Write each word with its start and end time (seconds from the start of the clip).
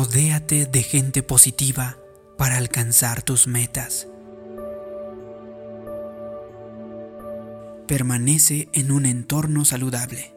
Rodéate 0.00 0.66
de 0.66 0.84
gente 0.84 1.24
positiva 1.24 1.98
para 2.36 2.56
alcanzar 2.56 3.20
tus 3.22 3.48
metas. 3.48 4.06
Permanece 7.88 8.68
en 8.74 8.92
un 8.92 9.06
entorno 9.06 9.64
saludable. 9.64 10.36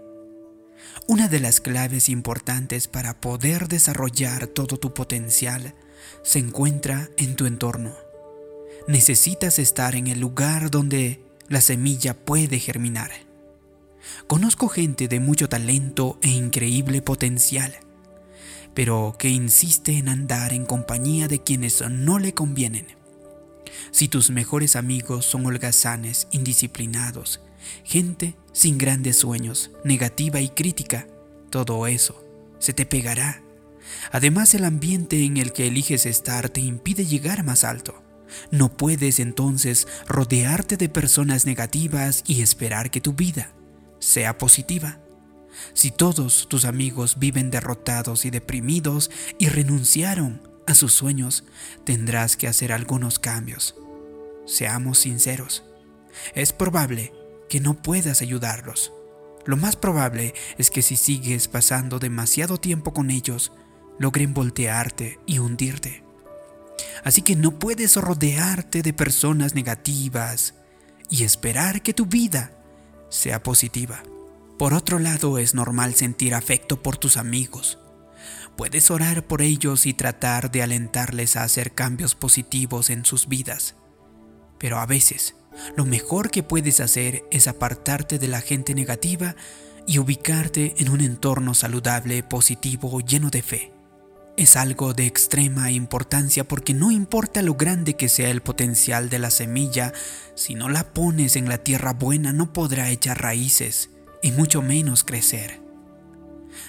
Una 1.07 1.27
de 1.27 1.39
las 1.39 1.61
claves 1.61 2.09
importantes 2.09 2.87
para 2.87 3.21
poder 3.21 3.67
desarrollar 3.67 4.47
todo 4.47 4.77
tu 4.77 4.95
potencial 4.95 5.75
se 6.23 6.39
encuentra 6.39 7.11
en 7.17 7.35
tu 7.35 7.45
entorno. 7.45 7.93
Necesitas 8.87 9.59
estar 9.59 9.93
en 9.93 10.07
el 10.07 10.19
lugar 10.19 10.71
donde 10.71 11.23
la 11.49 11.61
semilla 11.61 12.15
puede 12.15 12.57
germinar. 12.57 13.11
Conozco 14.25 14.69
gente 14.69 15.07
de 15.07 15.19
mucho 15.19 15.49
talento 15.49 16.17
e 16.23 16.29
increíble 16.29 17.03
potencial 17.03 17.71
pero 18.73 19.15
que 19.17 19.29
insiste 19.29 19.97
en 19.97 20.09
andar 20.09 20.53
en 20.53 20.65
compañía 20.65 21.27
de 21.27 21.41
quienes 21.41 21.83
no 21.89 22.19
le 22.19 22.33
convienen. 22.33 22.87
Si 23.91 24.07
tus 24.07 24.29
mejores 24.29 24.75
amigos 24.75 25.25
son 25.25 25.45
holgazanes, 25.45 26.27
indisciplinados, 26.31 27.41
gente 27.83 28.35
sin 28.53 28.77
grandes 28.77 29.17
sueños, 29.17 29.71
negativa 29.83 30.39
y 30.39 30.49
crítica, 30.49 31.07
todo 31.49 31.87
eso 31.87 32.23
se 32.59 32.73
te 32.73 32.85
pegará. 32.85 33.41
Además, 34.11 34.53
el 34.53 34.63
ambiente 34.63 35.23
en 35.25 35.37
el 35.37 35.51
que 35.51 35.67
eliges 35.67 36.05
estar 36.05 36.49
te 36.49 36.61
impide 36.61 37.05
llegar 37.05 37.43
más 37.43 37.63
alto. 37.63 38.01
No 38.49 38.77
puedes 38.77 39.19
entonces 39.19 39.87
rodearte 40.07 40.77
de 40.77 40.87
personas 40.87 41.45
negativas 41.45 42.23
y 42.25 42.41
esperar 42.41 42.91
que 42.91 43.01
tu 43.01 43.13
vida 43.13 43.51
sea 43.99 44.37
positiva. 44.37 44.99
Si 45.73 45.91
todos 45.91 46.47
tus 46.49 46.65
amigos 46.65 47.19
viven 47.19 47.51
derrotados 47.51 48.25
y 48.25 48.29
deprimidos 48.29 49.11
y 49.37 49.49
renunciaron 49.49 50.41
a 50.67 50.75
sus 50.75 50.93
sueños, 50.93 51.43
tendrás 51.83 52.37
que 52.37 52.47
hacer 52.47 52.71
algunos 52.71 53.19
cambios. 53.19 53.75
Seamos 54.45 54.99
sinceros. 54.99 55.63
Es 56.33 56.53
probable 56.53 57.13
que 57.49 57.59
no 57.59 57.81
puedas 57.81 58.21
ayudarlos. 58.21 58.93
Lo 59.45 59.57
más 59.57 59.75
probable 59.75 60.33
es 60.57 60.69
que 60.69 60.81
si 60.81 60.95
sigues 60.95 61.47
pasando 61.47 61.99
demasiado 61.99 62.57
tiempo 62.57 62.93
con 62.93 63.09
ellos, 63.09 63.51
logren 63.97 64.33
voltearte 64.33 65.19
y 65.25 65.39
hundirte. 65.39 66.03
Así 67.03 67.21
que 67.21 67.35
no 67.35 67.59
puedes 67.59 67.95
rodearte 67.95 68.81
de 68.81 68.93
personas 68.93 69.55
negativas 69.55 70.53
y 71.09 71.23
esperar 71.23 71.81
que 71.81 71.93
tu 71.93 72.05
vida 72.05 72.51
sea 73.09 73.43
positiva. 73.43 74.03
Por 74.61 74.75
otro 74.75 74.99
lado, 74.99 75.39
es 75.39 75.55
normal 75.55 75.95
sentir 75.95 76.35
afecto 76.35 76.83
por 76.83 76.95
tus 76.95 77.17
amigos. 77.17 77.79
Puedes 78.55 78.91
orar 78.91 79.25
por 79.25 79.41
ellos 79.41 79.87
y 79.87 79.95
tratar 79.95 80.51
de 80.51 80.61
alentarles 80.61 81.35
a 81.35 81.41
hacer 81.41 81.73
cambios 81.73 82.13
positivos 82.13 82.91
en 82.91 83.03
sus 83.03 83.27
vidas. 83.27 83.73
Pero 84.59 84.77
a 84.77 84.85
veces, 84.85 85.33
lo 85.75 85.83
mejor 85.85 86.29
que 86.29 86.43
puedes 86.43 86.79
hacer 86.79 87.23
es 87.31 87.47
apartarte 87.47 88.19
de 88.19 88.27
la 88.27 88.39
gente 88.39 88.75
negativa 88.75 89.35
y 89.87 89.97
ubicarte 89.97 90.75
en 90.77 90.89
un 90.89 91.01
entorno 91.01 91.55
saludable, 91.55 92.21
positivo, 92.21 93.01
lleno 93.01 93.31
de 93.31 93.41
fe. 93.41 93.73
Es 94.37 94.57
algo 94.57 94.93
de 94.93 95.07
extrema 95.07 95.71
importancia 95.71 96.47
porque 96.47 96.75
no 96.75 96.91
importa 96.91 97.41
lo 97.41 97.55
grande 97.55 97.95
que 97.95 98.09
sea 98.09 98.29
el 98.29 98.41
potencial 98.41 99.09
de 99.09 99.17
la 99.17 99.31
semilla, 99.31 99.91
si 100.35 100.53
no 100.53 100.69
la 100.69 100.93
pones 100.93 101.35
en 101.35 101.49
la 101.49 101.57
tierra 101.57 101.93
buena 101.93 102.31
no 102.31 102.53
podrá 102.53 102.91
echar 102.91 103.19
raíces 103.19 103.89
y 104.21 104.31
mucho 104.31 104.61
menos 104.61 105.03
crecer. 105.03 105.61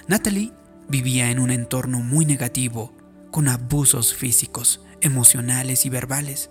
Natalie 0.07 0.51
vivía 0.87 1.31
en 1.31 1.39
un 1.39 1.51
entorno 1.51 1.99
muy 1.99 2.25
negativo, 2.25 2.93
con 3.31 3.47
abusos 3.47 4.13
físicos, 4.13 4.81
emocionales 5.01 5.85
y 5.85 5.89
verbales. 5.89 6.49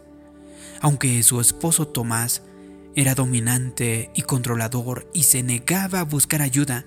Aunque 0.80 1.22
su 1.22 1.40
esposo 1.40 1.86
Tomás 1.86 2.42
era 2.94 3.14
dominante 3.14 4.10
y 4.14 4.22
controlador 4.22 5.08
y 5.14 5.24
se 5.24 5.42
negaba 5.42 6.00
a 6.00 6.04
buscar 6.04 6.42
ayuda, 6.42 6.84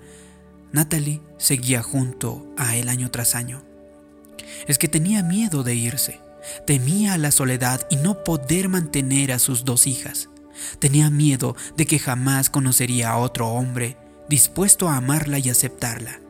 Natalie 0.72 1.22
seguía 1.38 1.82
junto 1.82 2.52
a 2.56 2.76
él 2.76 2.88
año 2.88 3.10
tras 3.10 3.34
año. 3.34 3.62
Es 4.66 4.78
que 4.78 4.88
tenía 4.88 5.22
miedo 5.22 5.62
de 5.62 5.74
irse, 5.74 6.20
temía 6.66 7.16
la 7.18 7.30
soledad 7.30 7.86
y 7.90 7.96
no 7.96 8.22
poder 8.22 8.68
mantener 8.68 9.32
a 9.32 9.38
sus 9.38 9.64
dos 9.64 9.86
hijas. 9.86 10.28
Tenía 10.78 11.10
miedo 11.10 11.56
de 11.76 11.86
que 11.86 11.98
jamás 11.98 12.50
conocería 12.50 13.10
a 13.10 13.18
otro 13.18 13.48
hombre 13.48 13.96
dispuesto 14.28 14.88
a 14.88 14.96
amarla 14.96 15.38
y 15.38 15.50
aceptarla, 15.50 16.20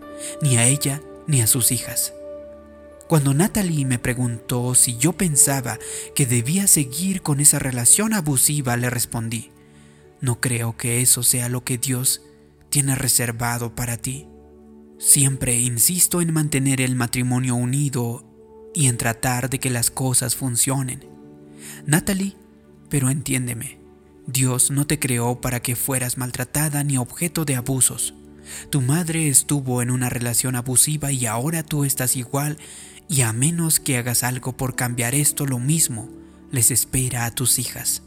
ni 0.43 0.57
a 0.57 0.67
ella 0.67 1.03
ni 1.27 1.41
a 1.41 1.47
sus 1.47 1.73
hijas. 1.73 2.12
Cuando 3.09 3.34
Natalie 3.34 3.84
me 3.84 3.99
preguntó 3.99 4.75
si 4.75 4.97
yo 4.97 5.12
pensaba 5.12 5.79
que 6.15 6.27
debía 6.27 6.67
seguir 6.67 7.23
con 7.23 7.41
esa 7.41 7.59
relación 7.59 8.12
abusiva, 8.12 8.77
le 8.77 8.91
respondí, 8.91 9.53
no 10.21 10.41
creo 10.41 10.77
que 10.77 11.03
eso 11.03 11.23
sea 11.23 11.49
lo 11.49 11.62
que 11.62 11.79
Dios 11.79 12.23
tiene 12.69 12.95
reservado 12.95 13.75
para 13.75 13.97
ti. 13.97 14.27
Siempre 14.99 15.61
insisto 15.61 16.21
en 16.21 16.33
mantener 16.33 16.81
el 16.81 16.97
matrimonio 16.97 17.55
unido 17.55 18.25
y 18.75 18.89
en 18.89 18.97
tratar 18.97 19.51
de 19.51 19.61
que 19.61 19.71
las 19.71 19.91
cosas 19.91 20.35
funcionen. 20.35 21.09
Natalie, 21.87 22.37
pero 22.89 23.11
entiéndeme, 23.11 23.79
Dios 24.26 24.70
no 24.70 24.87
te 24.87 24.98
creó 24.98 25.41
para 25.41 25.60
que 25.60 25.76
fueras 25.76 26.19
maltratada 26.19 26.82
ni 26.82 26.98
objeto 26.98 27.44
de 27.44 27.56
abusos. 27.56 28.14
Tu 28.70 28.81
madre 28.81 29.28
estuvo 29.28 29.82
en 29.82 29.91
una 29.91 30.09
relación 30.09 30.56
abusiva 30.56 31.12
y 31.12 31.26
ahora 31.26 31.62
tú 31.62 31.84
estás 31.84 32.16
igual 32.16 32.59
y 33.09 33.22
a 33.22 33.32
menos 33.32 33.78
que 33.78 33.98
hagas 33.98 34.25
algo 34.25 34.56
por 34.56 34.75
cambiar 34.75 35.14
esto, 35.14 35.47
lo 35.47 35.59
mismo 35.59 36.09
les 36.50 36.70
espera 36.70 37.25
a 37.25 37.31
tus 37.31 37.59
hijas. 37.59 38.03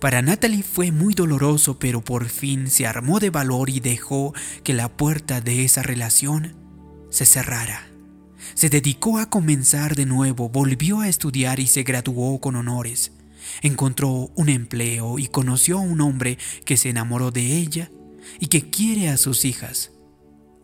Para 0.00 0.20
Natalie 0.20 0.62
fue 0.62 0.90
muy 0.90 1.14
doloroso, 1.14 1.78
pero 1.78 2.02
por 2.02 2.28
fin 2.28 2.68
se 2.68 2.86
armó 2.86 3.20
de 3.20 3.30
valor 3.30 3.70
y 3.70 3.80
dejó 3.80 4.34
que 4.64 4.74
la 4.74 4.88
puerta 4.88 5.40
de 5.40 5.64
esa 5.64 5.82
relación 5.82 6.56
se 7.10 7.24
cerrara. 7.24 7.86
Se 8.54 8.68
dedicó 8.68 9.18
a 9.18 9.30
comenzar 9.30 9.94
de 9.94 10.04
nuevo, 10.04 10.48
volvió 10.48 11.00
a 11.00 11.08
estudiar 11.08 11.60
y 11.60 11.66
se 11.66 11.84
graduó 11.84 12.40
con 12.40 12.56
honores. 12.56 13.12
Encontró 13.62 14.30
un 14.34 14.48
empleo 14.48 15.18
y 15.18 15.28
conoció 15.28 15.78
a 15.78 15.82
un 15.82 16.00
hombre 16.00 16.38
que 16.64 16.76
se 16.76 16.90
enamoró 16.90 17.30
de 17.30 17.56
ella 17.58 17.90
y 18.40 18.46
que 18.46 18.70
quiere 18.70 19.08
a 19.08 19.16
sus 19.16 19.44
hijas. 19.44 19.92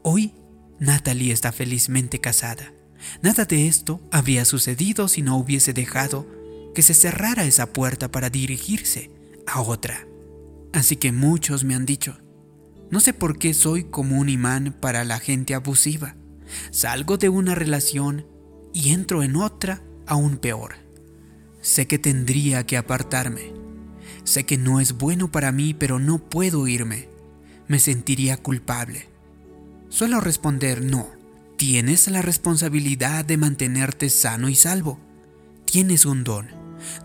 Hoy, 0.03 0.35
Natalie 0.79 1.33
está 1.33 1.53
felizmente 1.53 2.21
casada. 2.21 2.73
Nada 3.23 3.45
de 3.45 3.69
esto 3.69 4.01
habría 4.11 4.45
sucedido 4.45 5.09
si 5.09 5.23
no 5.23 5.37
hubiese 5.37 5.73
dejado 5.73 6.27
que 6.75 6.83
se 6.83 6.95
cerrara 6.95 7.45
esa 7.45 7.73
puerta 7.73 8.11
para 8.11 8.31
dirigirse 8.31 9.11
a 9.47 9.61
otra. 9.61 10.07
Así 10.73 10.97
que 10.97 11.13
muchos 11.13 11.65
me 11.65 11.75
han 11.75 11.87
dicho, 11.87 12.19
no 12.91 13.01
sé 13.01 13.13
por 13.13 13.39
qué 13.39 13.55
soy 13.55 13.85
como 13.85 14.19
un 14.19 14.29
imán 14.29 14.75
para 14.81 15.05
la 15.05 15.19
gente 15.19 15.55
abusiva. 15.55 16.17
Salgo 16.71 17.19
de 17.19 17.29
una 17.29 17.55
relación 17.55 18.27
y 18.73 18.91
entro 18.91 19.23
en 19.23 19.37
otra 19.37 19.83
aún 20.07 20.39
peor. 20.39 20.77
Sé 21.61 21.87
que 21.87 21.99
tendría 21.99 22.65
que 22.67 22.77
apartarme. 22.77 23.53
Sé 24.25 24.45
que 24.45 24.59
no 24.59 24.81
es 24.81 24.93
bueno 24.93 25.31
para 25.31 25.53
mí, 25.53 25.75
pero 25.75 25.99
no 25.99 26.19
puedo 26.19 26.67
irme. 26.67 27.09
Me 27.67 27.79
sentiría 27.79 28.37
culpable. 28.37 29.09
Suelo 29.89 30.21
responder 30.21 30.83
no. 30.83 31.09
Tienes 31.57 32.09
la 32.09 32.23
responsabilidad 32.23 33.25
de 33.25 33.37
mantenerte 33.37 34.11
sano 34.11 34.49
y 34.49 34.55
salvo. 34.55 34.99
Tienes 35.65 36.05
un 36.05 36.25
don. 36.25 36.47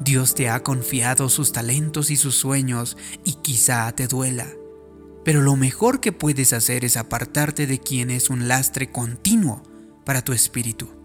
Dios 0.02 0.36
te 0.36 0.50
ha 0.50 0.62
confiado 0.62 1.30
sus 1.30 1.52
talentos 1.52 2.12
y 2.12 2.16
sus 2.16 2.36
sueños 2.36 2.98
y 3.24 3.34
quizá 3.36 3.92
te 3.94 4.08
duela. 4.08 4.48
Pero 5.26 5.42
lo 5.42 5.56
mejor 5.56 6.00
que 6.00 6.12
puedes 6.12 6.54
hacer 6.54 6.86
es 6.86 6.98
apartarte 6.98 7.66
de 7.66 7.80
quien 7.80 8.12
es 8.12 8.30
un 8.30 8.48
lastre 8.48 8.92
continuo 8.92 9.64
para 10.06 10.24
tu 10.24 10.34
espíritu. 10.34 11.03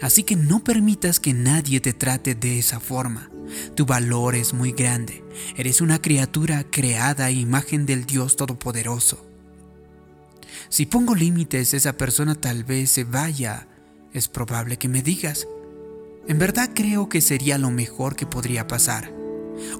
Así 0.00 0.22
que 0.22 0.36
no 0.36 0.64
permitas 0.64 1.20
que 1.20 1.34
nadie 1.34 1.80
te 1.80 1.92
trate 1.92 2.34
de 2.34 2.58
esa 2.58 2.80
forma. 2.80 3.30
Tu 3.74 3.86
valor 3.86 4.34
es 4.34 4.54
muy 4.54 4.72
grande. 4.72 5.24
Eres 5.56 5.80
una 5.80 6.00
criatura 6.00 6.64
creada 6.64 7.26
a 7.26 7.30
imagen 7.30 7.86
del 7.86 8.06
Dios 8.06 8.36
Todopoderoso. 8.36 9.26
Si 10.68 10.86
pongo 10.86 11.14
límites, 11.14 11.74
esa 11.74 11.94
persona 11.94 12.34
tal 12.34 12.64
vez 12.64 12.90
se 12.90 13.04
vaya. 13.04 13.68
Es 14.12 14.28
probable 14.28 14.78
que 14.78 14.88
me 14.88 15.02
digas. 15.02 15.46
En 16.28 16.38
verdad 16.38 16.70
creo 16.74 17.08
que 17.08 17.20
sería 17.20 17.58
lo 17.58 17.70
mejor 17.70 18.16
que 18.16 18.26
podría 18.26 18.66
pasar. 18.66 19.12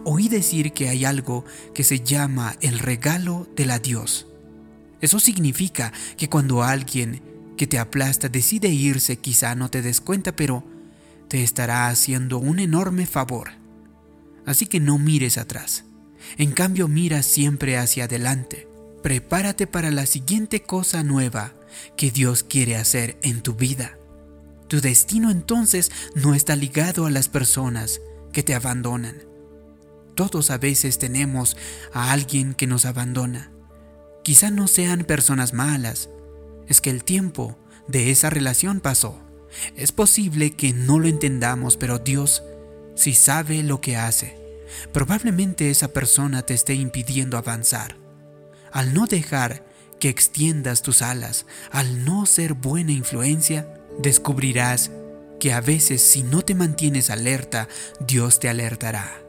Oí 0.04 0.28
decir 0.28 0.72
que 0.72 0.88
hay 0.88 1.04
algo 1.04 1.44
que 1.75 1.84
se 1.84 2.00
llama 2.00 2.56
el 2.60 2.78
regalo 2.78 3.49
del 3.56 3.70
adiós. 3.70 4.26
Eso 5.00 5.19
significa 5.19 5.93
que 6.16 6.28
cuando 6.28 6.62
alguien 6.62 7.22
que 7.62 7.69
te 7.69 7.79
aplasta 7.79 8.29
decide 8.29 8.70
irse, 8.70 9.19
quizá 9.19 9.55
no 9.55 9.70
te 9.70 9.82
des 9.82 10.00
cuenta, 10.00 10.35
pero 10.35 10.64
te 11.29 11.44
estará 11.44 11.87
haciendo 11.87 12.38
un 12.38 12.59
enorme 12.59 13.06
favor. 13.06 13.53
Así 14.44 14.67
que 14.67 14.81
no 14.81 14.99
mires 14.99 15.38
atrás. 15.38 15.85
En 16.38 16.50
cambio, 16.50 16.88
mira 16.88 17.23
siempre 17.23 17.79
hacia 17.79 18.06
adelante. 18.06 18.67
Prepárate 19.05 19.69
para 19.69 19.93
la 19.93 20.06
siguiente 20.06 20.64
cosa 20.64 21.05
nueva 21.05 21.55
que 21.97 22.11
Dios 22.11 22.43
quiere 22.43 22.75
hacer 22.75 23.17
en 23.23 23.43
tu 23.43 23.55
vida. 23.55 23.97
Tu 24.67 24.81
destino 24.81 25.31
entonces 25.31 25.93
no 26.17 26.35
está 26.35 26.56
ligado 26.56 27.06
a 27.06 27.11
las 27.11 27.29
personas 27.29 28.00
que 28.32 28.43
te 28.43 28.56
abandonan. 28.56 29.23
Todos 30.17 30.50
a 30.50 30.59
veces 30.59 30.99
tenemos 30.99 31.56
a 31.93 32.11
alguien 32.11 32.55
que 32.55 32.67
nos 32.67 32.87
abandona. 32.87 33.53
Quizá 34.25 34.50
no 34.50 34.67
sean 34.67 35.05
personas 35.05 35.53
malas, 35.53 36.09
es 36.69 36.81
que 36.81 36.91
el 36.91 37.05
tiempo 37.05 37.59
de 37.88 38.11
esa 38.11 38.31
relación 38.31 38.81
pasó. 38.81 39.19
Es 39.76 39.93
posible 39.93 40.53
que 40.53 40.73
no 40.73 40.99
lo 40.99 41.09
entendamos, 41.09 41.76
pero 41.76 41.99
Dios 41.99 42.43
sí 42.94 43.14
sabe 43.14 43.62
lo 43.62 43.81
que 43.81 43.97
hace. 43.97 44.38
Probablemente 44.93 45.70
esa 45.70 45.88
persona 45.88 46.43
te 46.43 46.55
esté 46.55 46.75
impidiendo 46.75 47.37
avanzar. 47.37 47.97
Al 48.73 48.94
no 48.94 49.06
dejar 49.06 49.67
que 50.00 50.09
extiendas 50.09 50.82
tus 50.82 51.03
alas, 51.03 51.47
al 51.70 52.05
no 52.05 52.26
ser 52.26 52.55
buena 52.55 52.93
influencia, 52.93 53.69
descubrirás 53.99 54.91
que 55.38 55.53
a 55.53 55.61
veces 55.61 56.03
si 56.03 56.23
no 56.23 56.43
te 56.43 56.55
mantienes 56.55 57.11
alerta, 57.11 57.69
Dios 58.00 58.41
te 58.41 58.49
alertará. 58.49 59.23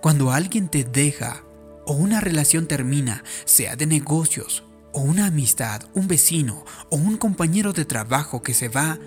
Cuando 0.00 0.30
alguien 0.30 0.68
te 0.68 0.84
deja 0.84 1.42
o 1.84 1.94
una 1.94 2.20
relación 2.20 2.66
termina, 2.66 3.24
sea 3.44 3.74
de 3.74 3.86
negocios 3.86 4.62
o 4.92 5.00
una 5.00 5.26
amistad, 5.26 5.82
un 5.94 6.08
vecino 6.08 6.64
o 6.90 6.96
un 6.96 7.16
compañero 7.16 7.72
de 7.72 7.84
trabajo 7.84 8.42
que 8.42 8.54
se 8.54 8.68
va, 8.68 8.98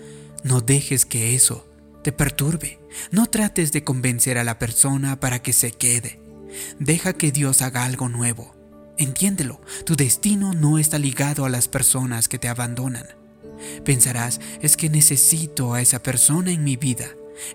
no 0.42 0.60
dejes 0.60 1.06
que 1.06 1.34
eso 1.34 1.66
te 2.02 2.12
perturbe. 2.12 2.80
No 3.10 3.26
trates 3.26 3.72
de 3.72 3.84
convencer 3.84 4.38
a 4.38 4.44
la 4.44 4.58
persona 4.58 5.18
para 5.20 5.40
que 5.40 5.52
se 5.52 5.72
quede. 5.72 6.20
Deja 6.78 7.12
que 7.12 7.32
Dios 7.32 7.62
haga 7.62 7.84
algo 7.84 8.08
nuevo. 8.08 8.54
Entiéndelo, 8.98 9.60
tu 9.86 9.96
destino 9.96 10.52
no 10.52 10.78
está 10.78 10.98
ligado 10.98 11.44
a 11.44 11.48
las 11.48 11.68
personas 11.68 12.28
que 12.28 12.38
te 12.38 12.48
abandonan. 12.48 13.06
Pensarás, 13.84 14.40
es 14.60 14.76
que 14.76 14.90
necesito 14.90 15.74
a 15.74 15.80
esa 15.80 16.02
persona 16.02 16.50
en 16.50 16.64
mi 16.64 16.76
vida. 16.76 17.06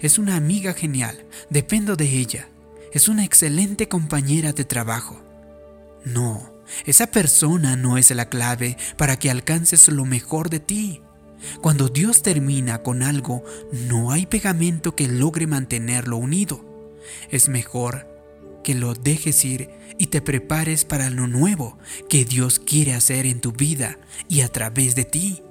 Es 0.01 0.17
una 0.17 0.35
amiga 0.35 0.73
genial, 0.73 1.25
dependo 1.49 1.95
de 1.95 2.05
ella. 2.05 2.49
Es 2.93 3.07
una 3.07 3.23
excelente 3.23 3.87
compañera 3.87 4.53
de 4.53 4.65
trabajo. 4.65 5.21
No, 6.05 6.56
esa 6.85 7.07
persona 7.07 7.75
no 7.75 7.97
es 7.97 8.11
la 8.11 8.29
clave 8.29 8.77
para 8.97 9.17
que 9.17 9.29
alcances 9.29 9.87
lo 9.87 10.05
mejor 10.05 10.49
de 10.49 10.59
ti. 10.59 11.01
Cuando 11.61 11.87
Dios 11.87 12.23
termina 12.23 12.81
con 12.83 13.03
algo, 13.03 13.43
no 13.71 14.11
hay 14.11 14.25
pegamento 14.25 14.95
que 14.95 15.07
logre 15.07 15.47
mantenerlo 15.47 16.17
unido. 16.17 16.65
Es 17.29 17.47
mejor 17.47 18.07
que 18.63 18.75
lo 18.75 18.93
dejes 18.93 19.45
ir 19.45 19.69
y 19.97 20.07
te 20.07 20.21
prepares 20.21 20.83
para 20.83 21.09
lo 21.09 21.27
nuevo 21.27 21.77
que 22.09 22.25
Dios 22.25 22.59
quiere 22.59 22.93
hacer 22.93 23.25
en 23.25 23.39
tu 23.39 23.51
vida 23.51 23.97
y 24.27 24.41
a 24.41 24.49
través 24.49 24.95
de 24.95 25.05
ti. 25.05 25.41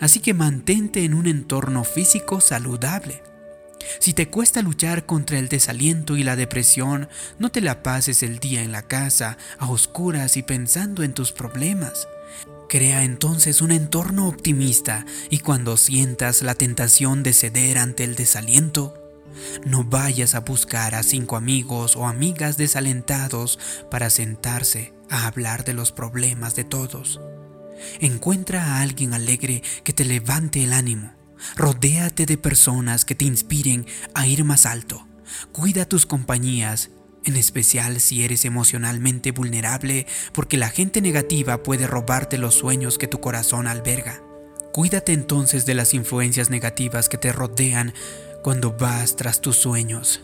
Así 0.00 0.20
que 0.20 0.34
mantente 0.34 1.04
en 1.04 1.14
un 1.14 1.26
entorno 1.26 1.84
físico 1.84 2.40
saludable. 2.40 3.22
Si 3.98 4.12
te 4.12 4.28
cuesta 4.28 4.62
luchar 4.62 5.06
contra 5.06 5.38
el 5.38 5.48
desaliento 5.48 6.16
y 6.16 6.24
la 6.24 6.36
depresión, 6.36 7.08
no 7.38 7.50
te 7.50 7.60
la 7.60 7.82
pases 7.82 8.22
el 8.22 8.38
día 8.38 8.62
en 8.62 8.72
la 8.72 8.82
casa, 8.82 9.38
a 9.58 9.70
oscuras 9.70 10.36
y 10.36 10.42
pensando 10.42 11.02
en 11.02 11.14
tus 11.14 11.32
problemas. 11.32 12.08
Crea 12.68 13.04
entonces 13.04 13.60
un 13.60 13.70
entorno 13.70 14.26
optimista 14.26 15.06
y 15.30 15.38
cuando 15.38 15.76
sientas 15.76 16.42
la 16.42 16.54
tentación 16.54 17.22
de 17.22 17.32
ceder 17.32 17.78
ante 17.78 18.02
el 18.02 18.16
desaliento, 18.16 18.94
no 19.64 19.84
vayas 19.84 20.34
a 20.34 20.40
buscar 20.40 20.94
a 20.94 21.02
cinco 21.02 21.36
amigos 21.36 21.94
o 21.96 22.06
amigas 22.06 22.56
desalentados 22.56 23.58
para 23.90 24.10
sentarse 24.10 24.92
a 25.10 25.26
hablar 25.26 25.64
de 25.64 25.74
los 25.74 25.92
problemas 25.92 26.56
de 26.56 26.64
todos. 26.64 27.20
Encuentra 28.00 28.64
a 28.64 28.80
alguien 28.80 29.14
alegre 29.14 29.62
que 29.84 29.92
te 29.92 30.04
levante 30.04 30.64
el 30.64 30.72
ánimo. 30.72 31.15
Rodéate 31.56 32.26
de 32.26 32.38
personas 32.38 33.04
que 33.04 33.14
te 33.14 33.24
inspiren 33.24 33.86
a 34.14 34.26
ir 34.26 34.44
más 34.44 34.66
alto. 34.66 35.06
Cuida 35.52 35.88
tus 35.88 36.06
compañías, 36.06 36.90
en 37.24 37.36
especial 37.36 38.00
si 38.00 38.24
eres 38.24 38.44
emocionalmente 38.44 39.32
vulnerable, 39.32 40.06
porque 40.32 40.56
la 40.56 40.68
gente 40.68 41.00
negativa 41.00 41.62
puede 41.62 41.86
robarte 41.86 42.38
los 42.38 42.54
sueños 42.54 42.98
que 42.98 43.08
tu 43.08 43.20
corazón 43.20 43.66
alberga. 43.66 44.22
Cuídate 44.72 45.12
entonces 45.12 45.66
de 45.66 45.74
las 45.74 45.94
influencias 45.94 46.50
negativas 46.50 47.08
que 47.08 47.18
te 47.18 47.32
rodean 47.32 47.94
cuando 48.42 48.76
vas 48.76 49.16
tras 49.16 49.40
tus 49.40 49.56
sueños. 49.56 50.20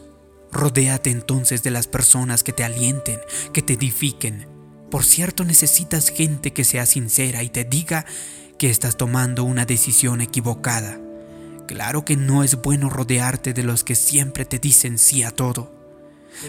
Rodéate 0.53 1.11
entonces 1.11 1.63
de 1.63 1.71
las 1.71 1.87
personas 1.87 2.43
que 2.45 2.53
te 2.53 2.63
alienten, 2.63 3.19
que 3.53 3.63
te 3.63 3.73
edifiquen, 3.73 4.53
por 4.93 5.07
cierto, 5.07 5.43
necesitas 5.45 6.11
gente 6.11 6.53
que 6.53 6.65
sea 6.65 6.85
sincera 6.85 7.43
y 7.43 7.49
te 7.49 7.65
diga 7.65 8.05
que 8.63 8.71
estás 8.71 8.97
tomando 8.97 9.43
una 9.43 9.65
decisión 9.65 10.21
equivocada. 10.21 10.97
Claro 11.67 12.05
que 12.05 12.17
no 12.17 12.45
es 12.45 12.63
bueno 12.63 12.91
rodearte 12.91 13.53
de 13.55 13.65
los 13.65 13.83
que 13.83 13.97
siempre 13.97 14.45
te 14.45 14.61
dicen 14.61 14.99
sí 14.99 15.25
a 15.25 15.33
todo, 15.33 15.75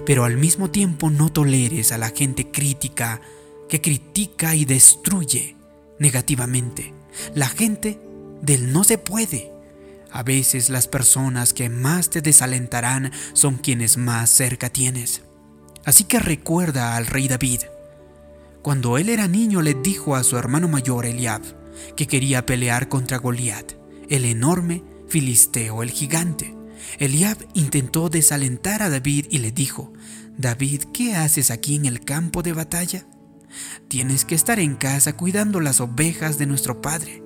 pero 0.06 0.24
al 0.24 0.38
mismo 0.38 0.70
tiempo 0.70 1.10
no 1.10 1.32
toleres 1.32 1.92
a 1.92 1.98
la 1.98 2.10
gente 2.10 2.52
crítica 2.52 3.20
que 3.68 3.82
critica 3.82 4.54
y 4.54 4.64
destruye 4.64 5.56
negativamente. 5.98 6.94
La 7.34 7.48
gente 7.48 8.00
del 8.44 8.72
no 8.72 8.84
se 8.84 9.00
puede. 9.00 9.52
A 10.12 10.22
veces 10.22 10.70
las 10.70 10.88
personas 10.88 11.52
que 11.52 11.68
más 11.68 12.12
te 12.12 12.22
desalentarán 12.22 13.12
son 13.34 13.56
quienes 13.56 13.98
más 13.98 14.30
cerca 14.30 14.70
tienes. 14.70 15.24
Así 15.84 16.04
que 16.04 16.20
recuerda 16.20 16.96
al 16.96 17.08
rey 17.08 17.28
David, 17.28 17.62
cuando 18.62 19.00
él 19.00 19.10
era 19.10 19.28
niño 19.28 19.64
le 19.64 19.74
dijo 19.74 20.16
a 20.16 20.24
su 20.24 20.38
hermano 20.38 20.68
mayor 20.68 21.08
Eliab 21.08 21.63
que 21.96 22.08
quería 22.08 22.46
pelear 22.46 22.90
contra 22.90 23.18
Goliat, 23.18 23.74
el 24.10 24.26
enorme 24.26 24.84
filisteo, 25.08 25.84
el 25.84 25.92
gigante. 25.92 26.56
Eliab 27.00 27.38
intentó 27.54 28.10
desalentar 28.10 28.84
a 28.84 28.90
David 28.90 29.28
y 29.30 29.40
le 29.40 29.52
dijo, 29.52 29.94
David, 30.38 30.84
¿qué 30.94 31.16
haces 31.16 31.52
aquí 31.52 31.76
en 31.76 31.86
el 31.86 32.02
campo 32.02 32.42
de 32.44 32.54
batalla? 32.54 33.06
Tienes 33.88 34.26
que 34.26 34.36
estar 34.36 34.60
en 34.60 34.76
casa 34.76 35.16
cuidando 35.16 35.60
las 35.60 35.80
ovejas 35.80 36.38
de 36.38 36.48
nuestro 36.48 36.82
padre. 36.82 37.24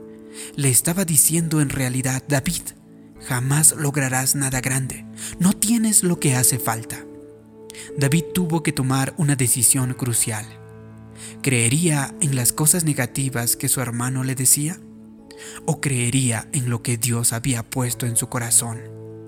Le 0.55 0.69
estaba 0.69 1.05
diciendo 1.05 1.61
en 1.61 1.69
realidad, 1.69 2.23
David, 2.27 2.61
jamás 3.25 3.73
lograrás 3.77 4.35
nada 4.35 4.61
grande, 4.61 5.05
no 5.39 5.53
tienes 5.53 6.03
lo 6.03 6.19
que 6.19 6.35
hace 6.35 6.59
falta. 6.59 7.05
David 7.97 8.25
tuvo 8.33 8.63
que 8.63 8.73
tomar 8.73 9.13
una 9.17 9.35
decisión 9.35 9.93
crucial. 9.93 10.45
¿Creería 11.41 12.13
en 12.21 12.36
las 12.36 12.53
cosas 12.53 12.83
negativas 12.83 13.55
que 13.55 13.69
su 13.69 13.81
hermano 13.81 14.24
le 14.24 14.36
decía? 14.36 14.79
¿O 15.65 15.81
creería 15.81 16.47
en 16.51 16.69
lo 16.69 16.81
que 16.81 16.97
Dios 16.97 17.33
había 17.33 17.63
puesto 17.63 18.05
en 18.05 18.15
su 18.15 18.27
corazón? 18.27 18.81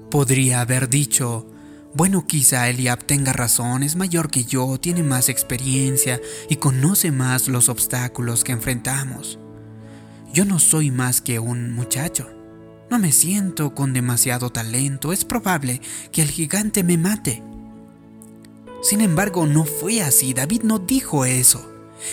Podría 0.10 0.62
haber 0.62 0.90
dicho, 0.90 1.48
bueno, 1.94 2.28
quizá 2.28 2.70
Eliab 2.70 3.04
tenga 3.04 3.34
razón, 3.34 3.84
es 3.84 3.96
mayor 3.96 4.30
que 4.30 4.44
yo, 4.44 4.80
tiene 4.80 5.04
más 5.04 5.28
experiencia 5.30 6.22
y 6.48 6.58
conoce 6.58 7.12
más 7.12 7.48
los 7.48 7.68
obstáculos 7.70 8.44
que 8.44 8.52
enfrentamos. 8.52 9.40
Yo 10.34 10.46
no 10.46 10.60
soy 10.60 10.92
más 10.92 11.22
que 11.22 11.40
un 11.40 11.74
muchacho. 11.74 12.30
No 12.92 13.00
me 13.00 13.12
siento 13.12 13.76
con 13.76 13.94
demasiado 13.94 14.52
talento, 14.52 15.14
es 15.14 15.26
probable 15.26 15.82
que 16.12 16.22
el 16.22 16.30
gigante 16.30 16.84
me 16.84 16.98
mate. 16.98 17.44
Sin 18.82 19.02
embargo, 19.02 19.46
no 19.46 19.66
fue 19.66 20.02
así, 20.02 20.34
David 20.34 20.62
no 20.64 20.80
dijo 20.80 21.26
eso. 21.26 21.69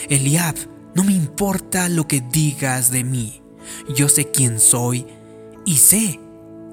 Eliab, 0.09 0.55
no 0.95 1.05
me 1.05 1.13
importa 1.13 1.89
lo 1.89 2.09
que 2.09 2.21
digas 2.21 2.91
de 2.91 3.05
mí. 3.05 3.43
Yo 3.95 4.09
sé 4.09 4.31
quién 4.31 4.61
soy 4.61 5.07
y 5.65 5.77
sé 5.77 6.21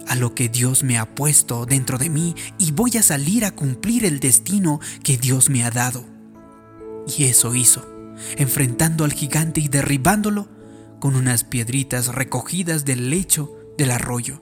a 0.07 0.15
lo 0.15 0.35
que 0.35 0.49
Dios 0.49 0.83
me 0.83 0.97
ha 0.97 1.15
puesto 1.15 1.65
dentro 1.65 1.97
de 1.97 2.09
mí 2.09 2.35
y 2.57 2.71
voy 2.71 2.97
a 2.97 3.03
salir 3.03 3.45
a 3.45 3.51
cumplir 3.51 4.05
el 4.05 4.19
destino 4.19 4.79
que 5.03 5.17
Dios 5.17 5.49
me 5.49 5.63
ha 5.63 5.71
dado. 5.71 6.05
Y 7.17 7.25
eso 7.25 7.55
hizo, 7.55 7.85
enfrentando 8.37 9.03
al 9.03 9.13
gigante 9.13 9.61
y 9.61 9.67
derribándolo 9.67 10.47
con 10.99 11.15
unas 11.15 11.43
piedritas 11.43 12.07
recogidas 12.07 12.85
del 12.85 13.09
lecho 13.09 13.51
del 13.77 13.91
arroyo. 13.91 14.41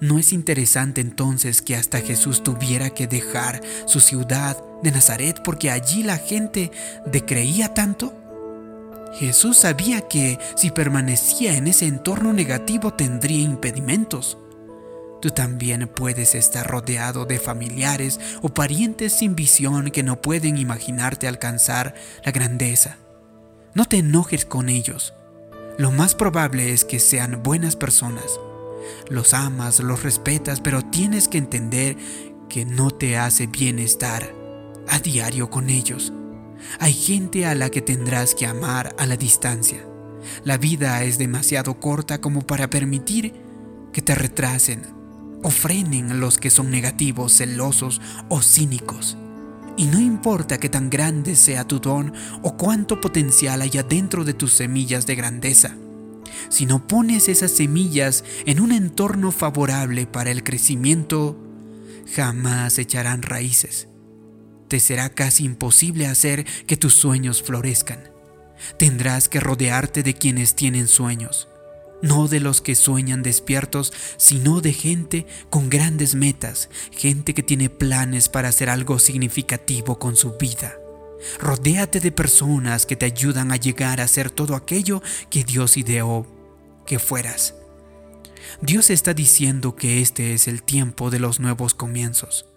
¿No 0.00 0.18
es 0.18 0.32
interesante 0.32 1.00
entonces 1.00 1.62
que 1.62 1.76
hasta 1.76 2.00
Jesús 2.00 2.42
tuviera 2.42 2.90
que 2.90 3.06
dejar 3.06 3.62
su 3.86 4.00
ciudad 4.00 4.62
de 4.82 4.90
Nazaret 4.90 5.40
porque 5.44 5.70
allí 5.70 6.02
la 6.02 6.18
gente 6.18 6.70
decreía 7.06 7.74
tanto? 7.74 8.14
Jesús 9.14 9.58
sabía 9.58 10.02
que 10.02 10.38
si 10.54 10.70
permanecía 10.70 11.56
en 11.56 11.66
ese 11.66 11.86
entorno 11.86 12.32
negativo 12.32 12.94
tendría 12.94 13.42
impedimentos. 13.42 14.38
Tú 15.20 15.30
también 15.30 15.88
puedes 15.88 16.34
estar 16.34 16.66
rodeado 16.66 17.26
de 17.26 17.38
familiares 17.38 18.20
o 18.40 18.48
parientes 18.48 19.12
sin 19.12 19.34
visión 19.34 19.90
que 19.90 20.02
no 20.02 20.22
pueden 20.22 20.56
imaginarte 20.56 21.28
alcanzar 21.28 21.94
la 22.24 22.32
grandeza. 22.32 22.96
No 23.74 23.84
te 23.84 23.98
enojes 23.98 24.44
con 24.44 24.68
ellos. 24.68 25.12
Lo 25.76 25.90
más 25.90 26.14
probable 26.14 26.72
es 26.72 26.84
que 26.84 27.00
sean 27.00 27.42
buenas 27.42 27.76
personas 27.76 28.40
los 29.08 29.34
amas, 29.34 29.80
los 29.80 30.02
respetas, 30.02 30.60
pero 30.60 30.82
tienes 30.82 31.28
que 31.28 31.38
entender 31.38 31.96
que 32.48 32.64
no 32.64 32.90
te 32.90 33.16
hace 33.16 33.46
bien 33.46 33.78
estar 33.78 34.39
a 34.90 34.98
diario 34.98 35.50
con 35.50 35.70
ellos. 35.70 36.12
Hay 36.78 36.92
gente 36.92 37.46
a 37.46 37.54
la 37.54 37.70
que 37.70 37.80
tendrás 37.80 38.34
que 38.34 38.46
amar 38.46 38.94
a 38.98 39.06
la 39.06 39.16
distancia. 39.16 39.86
La 40.44 40.58
vida 40.58 41.02
es 41.04 41.18
demasiado 41.18 41.80
corta 41.80 42.20
como 42.20 42.42
para 42.42 42.68
permitir 42.68 43.32
que 43.92 44.02
te 44.02 44.14
retrasen 44.14 44.82
o 45.42 45.50
frenen 45.50 46.20
los 46.20 46.38
que 46.38 46.50
son 46.50 46.70
negativos, 46.70 47.32
celosos 47.32 48.00
o 48.28 48.42
cínicos. 48.42 49.16
Y 49.76 49.86
no 49.86 49.98
importa 49.98 50.58
que 50.58 50.68
tan 50.68 50.90
grande 50.90 51.36
sea 51.36 51.66
tu 51.66 51.80
don 51.80 52.12
o 52.42 52.56
cuánto 52.56 53.00
potencial 53.00 53.62
haya 53.62 53.82
dentro 53.82 54.24
de 54.24 54.34
tus 54.34 54.52
semillas 54.52 55.06
de 55.06 55.14
grandeza, 55.14 55.74
si 56.48 56.66
no 56.66 56.86
pones 56.86 57.28
esas 57.28 57.50
semillas 57.50 58.24
en 58.46 58.60
un 58.60 58.72
entorno 58.72 59.30
favorable 59.32 60.06
para 60.06 60.30
el 60.30 60.42
crecimiento, 60.42 61.36
jamás 62.14 62.78
echarán 62.78 63.22
raíces. 63.22 63.89
Te 64.70 64.78
será 64.78 65.08
casi 65.08 65.42
imposible 65.42 66.06
hacer 66.06 66.46
que 66.68 66.76
tus 66.76 66.94
sueños 66.94 67.42
florezcan. 67.42 68.08
Tendrás 68.78 69.28
que 69.28 69.40
rodearte 69.40 70.04
de 70.04 70.14
quienes 70.14 70.54
tienen 70.54 70.86
sueños, 70.86 71.48
no 72.02 72.28
de 72.28 72.38
los 72.38 72.60
que 72.60 72.76
sueñan 72.76 73.24
despiertos, 73.24 73.92
sino 74.16 74.60
de 74.60 74.72
gente 74.72 75.26
con 75.50 75.70
grandes 75.70 76.14
metas, 76.14 76.68
gente 76.92 77.34
que 77.34 77.42
tiene 77.42 77.68
planes 77.68 78.28
para 78.28 78.50
hacer 78.50 78.70
algo 78.70 79.00
significativo 79.00 79.98
con 79.98 80.14
su 80.14 80.36
vida. 80.38 80.76
Rodéate 81.40 81.98
de 81.98 82.12
personas 82.12 82.86
que 82.86 82.94
te 82.94 83.06
ayudan 83.06 83.50
a 83.50 83.56
llegar 83.56 84.00
a 84.00 84.06
ser 84.06 84.30
todo 84.30 84.54
aquello 84.54 85.02
que 85.30 85.42
Dios 85.42 85.76
ideó 85.78 86.28
que 86.86 87.00
fueras. 87.00 87.56
Dios 88.60 88.88
está 88.90 89.14
diciendo 89.14 89.74
que 89.74 90.00
este 90.00 90.32
es 90.32 90.46
el 90.46 90.62
tiempo 90.62 91.10
de 91.10 91.18
los 91.18 91.40
nuevos 91.40 91.74
comienzos. 91.74 92.49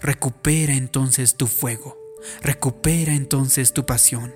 Recupera 0.00 0.74
entonces 0.74 1.36
tu 1.36 1.46
fuego, 1.46 1.98
recupera 2.42 3.14
entonces 3.14 3.72
tu 3.72 3.86
pasión. 3.86 4.32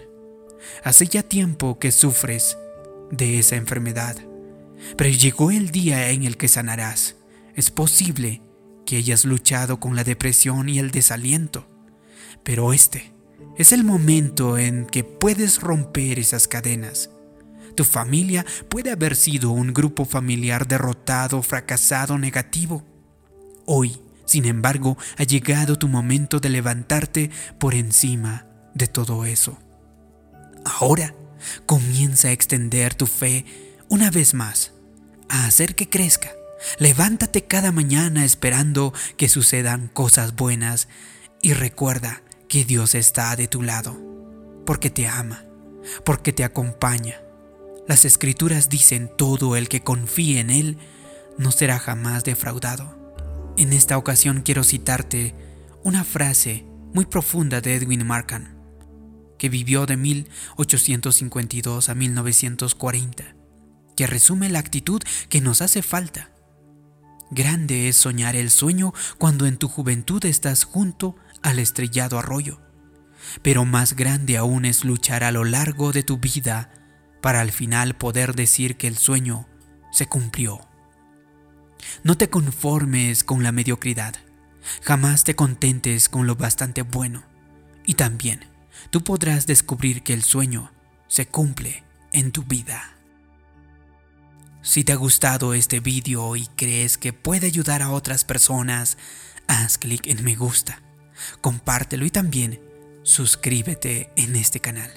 Hace 0.83 1.07
ya 1.07 1.23
tiempo 1.23 1.79
que 1.79 1.93
sufres 1.93 2.57
de 3.11 3.39
esa 3.39 3.57
enfermedad, 3.57 4.17
pero 4.97 5.11
llegó 5.11 5.51
el 5.51 5.71
día 5.71 6.11
en 6.11 6.25
el 6.25 6.37
que 6.37 6.49
sanarás. 6.49 7.17
Es 7.55 7.71
posible 7.71 8.43
que 8.87 8.97
hayas 8.97 9.25
luchado 9.25 9.81
con 9.81 9.97
la 9.97 10.05
depresión 10.05 10.69
y 10.69 10.79
el 10.79 10.91
desaliento, 10.91 11.69
pero 12.43 12.73
este 12.73 13.15
es 13.57 13.73
el 13.73 13.85
momento 13.85 14.59
en 14.59 14.87
que 14.87 15.05
puedes 15.05 15.61
romper 15.61 16.19
esas 16.19 16.49
cadenas. 16.49 17.11
Tu 17.75 17.85
familia 17.85 18.45
puede 18.69 18.91
haber 18.91 19.17
sido 19.17 19.51
un 19.51 19.73
grupo 19.73 20.05
familiar 20.05 20.69
derrotado, 20.69 21.43
fracasado, 21.43 22.19
negativo. 22.19 22.85
Hoy, 23.67 23.99
sin 24.35 24.47
embargo, 24.47 24.99
ha 25.17 25.23
llegado 25.23 25.79
tu 25.79 25.87
momento 25.87 26.41
de 26.41 26.49
levantarte 26.49 27.31
por 27.61 27.73
encima 27.73 28.47
de 28.75 28.89
todo 28.89 29.27
eso. 29.27 29.61
Ahora 30.65 31.15
comienza 31.67 32.27
a 32.27 32.33
extender 32.33 32.97
tu 32.97 33.07
fe 33.07 33.45
una 33.89 34.11
vez 34.11 34.35
más, 34.35 34.73
a 35.29 35.47
hacer 35.47 35.77
que 35.77 35.89
crezca. 35.89 36.33
Levántate 36.81 37.45
cada 37.45 37.71
mañana 37.71 38.25
esperando 38.25 38.93
que 39.17 39.29
sucedan 39.29 39.87
cosas 39.87 40.35
buenas 40.35 40.89
y 41.41 41.53
recuerda 41.53 42.21
que 42.49 42.65
Dios 42.65 42.97
está 42.97 43.37
de 43.37 43.47
tu 43.47 43.63
lado, 43.63 43.97
porque 44.67 44.91
te 44.91 45.07
ama, 45.07 45.45
porque 46.05 46.33
te 46.33 46.43
acompaña. 46.43 47.21
Las 47.87 48.05
escrituras 48.05 48.69
dicen 48.69 49.13
todo 49.17 49.55
el 49.55 49.69
que 49.69 49.83
confíe 49.83 50.41
en 50.41 50.51
Él 50.51 50.79
no 51.39 51.53
será 51.53 51.79
jamás 51.79 52.25
defraudado. 52.25 53.04
En 53.57 53.73
esta 53.73 53.97
ocasión 53.99 54.43
quiero 54.43 54.65
citarte 54.65 55.35
una 55.85 56.03
frase 56.03 56.67
muy 56.93 57.07
profunda 57.07 57.61
de 57.61 57.77
Edwin 57.77 58.05
Markham 58.07 58.55
que 59.39 59.49
vivió 59.49 59.87
de 59.87 59.97
1852 59.97 61.89
a 61.89 61.95
1940, 61.95 63.37
que 63.97 64.07
resume 64.07 64.49
la 64.49 64.59
actitud 64.59 65.03
que 65.29 65.41
nos 65.41 65.61
hace 65.61 65.83
falta. 65.83 66.31
Grande 67.31 67.89
es 67.89 67.97
soñar 67.97 68.37
el 68.37 68.51
sueño 68.51 68.93
cuando 69.19 69.47
en 69.47 69.57
tu 69.57 69.69
juventud 69.69 70.25
estás 70.25 70.65
junto 70.65 71.17
al 71.43 71.59
estrellado 71.59 72.19
arroyo, 72.19 72.61
pero 73.43 73.65
más 73.65 73.95
grande 73.95 74.37
aún 74.37 74.65
es 74.65 74.85
luchar 74.85 75.25
a 75.25 75.33
lo 75.33 75.45
largo 75.45 75.93
de 75.93 76.03
tu 76.03 76.19
vida 76.19 76.73
para 77.23 77.41
al 77.41 77.53
final 77.53 77.97
poder 77.97 78.35
decir 78.35 78.77
que 78.77 78.87
el 78.89 78.97
sueño 78.97 79.49
se 79.93 80.07
cumplió. 80.07 80.74
No 82.03 82.17
te 82.17 82.31
conformes 82.31 83.25
con 83.25 83.43
la 83.43 83.53
mediocridad, 83.53 84.15
jamás 84.83 85.25
te 85.25 85.35
contentes 85.35 86.09
con 86.09 86.27
lo 86.27 86.37
bastante 86.37 86.83
bueno 86.83 87.25
y 87.85 87.95
también 87.95 88.41
tú 88.91 89.03
podrás 89.03 89.47
descubrir 89.47 90.03
que 90.03 90.15
el 90.15 90.23
sueño 90.23 90.73
se 91.09 91.27
cumple 91.27 91.85
en 92.13 92.33
tu 92.33 92.43
vida. 92.45 92.95
Si 94.63 94.83
te 94.83 94.93
ha 94.93 94.97
gustado 94.97 95.53
este 95.53 95.81
vídeo 95.81 96.37
y 96.37 96.47
crees 96.57 96.97
que 96.97 97.13
puede 97.13 97.47
ayudar 97.47 97.83
a 97.83 97.91
otras 97.91 98.25
personas, 98.25 98.97
haz 99.47 99.77
clic 99.77 100.07
en 100.07 100.25
me 100.25 100.37
gusta, 100.37 100.81
compártelo 101.43 102.07
y 102.07 102.11
también 102.11 102.61
suscríbete 103.03 104.11
en 104.17 104.37
este 104.37 104.61
canal. 104.61 104.91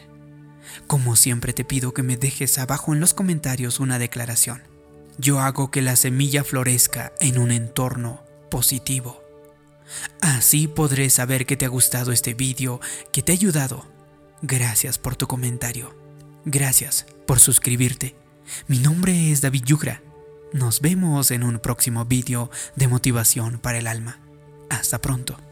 Como 0.88 1.16
siempre 1.18 1.52
te 1.52 1.66
pido 1.66 1.94
que 1.94 2.04
me 2.04 2.16
dejes 2.16 2.58
abajo 2.58 2.94
en 2.94 3.02
los 3.02 3.14
comentarios 3.14 3.80
una 3.80 4.00
declaración. 4.00 4.77
Yo 5.18 5.40
hago 5.40 5.72
que 5.72 5.82
la 5.82 5.96
semilla 5.96 6.44
florezca 6.44 7.14
en 7.20 7.40
un 7.40 7.52
entorno 7.52 8.24
positivo. 8.50 9.24
Así 10.22 10.68
podré 10.68 11.10
saber 11.10 11.46
que 11.46 11.58
te 11.58 11.66
ha 11.66 11.70
gustado 11.70 12.12
este 12.12 12.34
vídeo, 12.34 12.80
que 13.12 13.22
te 13.22 13.32
ha 13.32 13.36
ayudado. 13.36 13.86
Gracias 14.42 14.98
por 14.98 15.16
tu 15.16 15.28
comentario. 15.28 15.96
Gracias 16.46 17.06
por 17.26 17.40
suscribirte. 17.40 18.16
Mi 18.68 18.80
nombre 18.80 19.32
es 19.32 19.42
David 19.42 19.64
Yugra. 19.66 20.02
Nos 20.54 20.82
vemos 20.82 21.32
en 21.32 21.44
un 21.44 21.60
próximo 21.60 22.06
vídeo 22.06 22.50
de 22.76 22.88
motivación 22.88 23.60
para 23.60 23.80
el 23.80 23.88
alma. 23.88 24.20
Hasta 24.70 25.00
pronto. 25.00 25.47